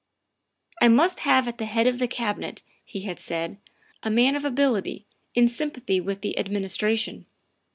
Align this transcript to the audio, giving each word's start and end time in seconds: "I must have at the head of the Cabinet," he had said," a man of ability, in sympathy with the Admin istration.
"I 0.81 0.87
must 0.87 1.19
have 1.19 1.47
at 1.47 1.59
the 1.59 1.67
head 1.67 1.85
of 1.85 1.99
the 1.99 2.07
Cabinet," 2.07 2.63
he 2.83 3.01
had 3.01 3.19
said," 3.19 3.59
a 4.01 4.09
man 4.09 4.35
of 4.35 4.43
ability, 4.43 5.05
in 5.35 5.47
sympathy 5.47 6.01
with 6.01 6.21
the 6.21 6.33
Admin 6.39 6.65
istration. 6.65 7.25